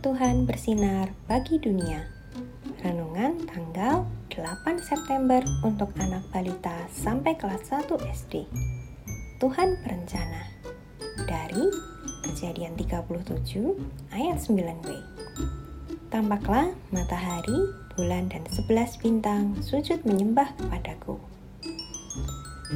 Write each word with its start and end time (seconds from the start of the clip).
Tuhan 0.00 0.48
bersinar 0.48 1.12
bagi 1.28 1.60
dunia. 1.60 2.08
Renungan 2.80 3.36
tanggal 3.44 4.08
8 4.32 4.80
September 4.80 5.44
untuk 5.60 5.92
anak 6.00 6.24
balita 6.32 6.88
sampai 6.88 7.36
kelas 7.36 7.68
1 7.68 8.00
SD. 8.00 8.48
Tuhan 9.36 9.76
berencana. 9.84 10.48
Dari 11.28 11.68
Kejadian 12.24 12.80
37 12.80 13.76
ayat 14.16 14.40
9b. 14.40 14.88
Tampaklah 16.08 16.72
matahari, 16.88 17.60
bulan 17.92 18.32
dan 18.32 18.48
sebelas 18.48 18.96
bintang 18.96 19.52
sujud 19.60 20.00
menyembah 20.08 20.48
kepadaku. 20.56 21.20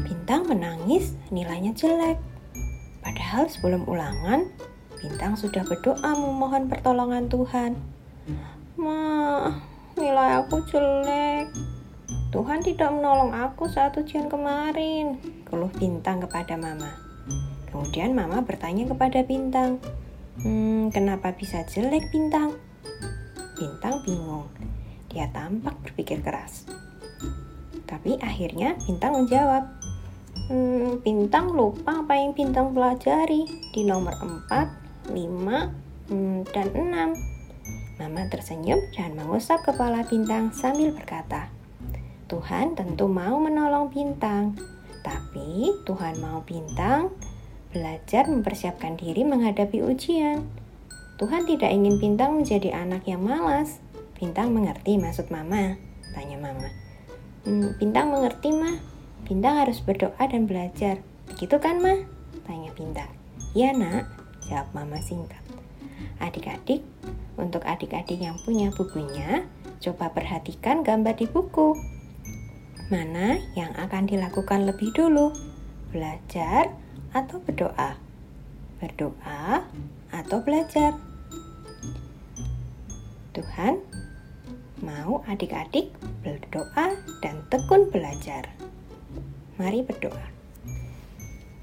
Bintang 0.05 0.45
menangis 0.45 1.17
nilainya 1.33 1.73
jelek. 1.73 2.21
Padahal 3.01 3.49
sebelum 3.49 3.89
ulangan, 3.89 4.45
Bintang 5.05 5.37
sudah 5.37 5.61
berdoa 5.69 6.17
memohon 6.17 6.65
pertolongan 6.65 7.29
Tuhan. 7.29 7.77
Ma, 8.81 9.53
nilai 10.01 10.41
aku 10.41 10.65
jelek. 10.65 11.53
Tuhan 12.33 12.65
tidak 12.65 12.89
menolong 12.89 13.37
aku 13.37 13.69
saat 13.69 13.93
ujian 14.01 14.33
kemarin, 14.33 15.21
keluh 15.45 15.69
Bintang 15.77 16.25
kepada 16.25 16.57
Mama. 16.57 16.89
Kemudian 17.69 18.17
Mama 18.17 18.41
bertanya 18.41 18.89
kepada 18.89 19.21
Bintang, 19.29 19.77
Hmm, 20.43 20.91
kenapa 20.91 21.31
bisa 21.31 21.63
jelek 21.63 22.11
Bintang? 22.11 22.59
Bintang 23.55 24.03
bingung. 24.03 24.51
Dia 25.07 25.31
tampak 25.31 25.79
berpikir 25.87 26.27
keras. 26.27 26.67
Tapi 27.87 28.19
akhirnya 28.19 28.75
Bintang 28.83 29.21
menjawab, 29.21 29.69
hmm, 30.51 31.07
Bintang 31.07 31.55
lupa 31.55 32.03
apa 32.03 32.19
yang 32.19 32.35
Bintang 32.35 32.75
pelajari 32.75 33.47
di 33.71 33.87
nomor 33.87 34.19
4 34.19 34.84
5, 35.09 36.11
hmm, 36.11 36.39
dan 36.53 36.69
6. 36.73 38.01
Mama 38.01 38.27
tersenyum 38.27 38.81
dan 38.97 39.15
mengusap 39.15 39.63
kepala 39.63 40.03
bintang 40.05 40.51
sambil 40.51 40.91
berkata, 40.91 41.53
Tuhan 42.27 42.75
tentu 42.75 43.07
mau 43.07 43.39
menolong 43.39 43.93
bintang, 43.93 44.59
tapi 45.05 45.71
Tuhan 45.85 46.19
mau 46.19 46.41
bintang 46.43 47.13
belajar 47.75 48.31
mempersiapkan 48.31 48.95
diri 48.95 49.27
menghadapi 49.27 49.83
ujian. 49.83 50.47
Tuhan 51.19 51.47
tidak 51.47 51.71
ingin 51.71 51.99
bintang 51.99 52.39
menjadi 52.39 52.75
anak 52.75 53.07
yang 53.07 53.23
malas. 53.23 53.83
Bintang 54.15 54.55
mengerti 54.55 54.97
maksud 54.97 55.31
mama, 55.31 55.79
tanya 56.15 56.39
mama. 56.39 56.71
Hmm, 57.45 57.77
bintang 57.77 58.15
mengerti 58.15 58.55
mah, 58.55 58.79
bintang 59.27 59.61
harus 59.61 59.83
berdoa 59.83 60.23
dan 60.25 60.49
belajar. 60.49 61.03
Begitu 61.29 61.61
kan 61.61 61.83
mah? 61.83 62.03
Tanya 62.47 62.71
bintang. 62.73 63.11
Ya 63.53 63.75
nak, 63.75 64.09
Jawab 64.49 64.69
mama 64.77 65.01
singkat. 65.01 65.41
Adik-adik, 66.21 66.85
untuk 67.35 67.65
adik-adik 67.65 68.21
yang 68.21 68.37
punya 68.45 68.71
bukunya, 68.71 69.49
coba 69.81 70.13
perhatikan 70.13 70.87
gambar 70.87 71.17
di 71.17 71.27
buku. 71.27 71.75
Mana 72.93 73.41
yang 73.57 73.73
akan 73.75 74.05
dilakukan 74.05 74.69
lebih 74.69 74.93
dulu? 74.93 75.33
Belajar 75.91 76.71
atau 77.17 77.41
berdoa? 77.41 77.97
Berdoa 78.79 79.65
atau 80.13 80.39
belajar? 80.45 80.93
Tuhan 83.35 83.83
mau 84.85 85.25
adik-adik 85.27 85.91
berdoa 86.23 86.95
dan 87.25 87.41
tekun 87.51 87.91
belajar. 87.91 88.47
Mari 89.57 89.83
berdoa. 89.83 90.27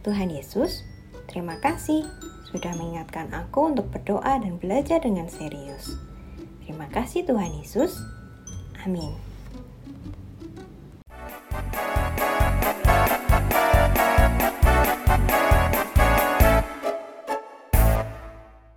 Tuhan 0.02 0.34
Yesus, 0.34 0.82
terima 1.30 1.62
kasih 1.62 2.04
sudah 2.52 2.76
mengingatkan 2.76 3.32
aku 3.32 3.72
untuk 3.72 3.88
berdoa 3.90 4.38
dan 4.44 4.60
belajar 4.60 5.00
dengan 5.00 5.32
serius. 5.32 5.96
Terima 6.62 6.92
kasih 6.92 7.24
Tuhan 7.24 7.56
Yesus. 7.64 7.96
Amin. 8.84 9.31